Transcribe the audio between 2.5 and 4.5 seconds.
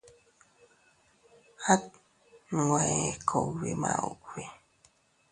nwe ee kugbi maubi.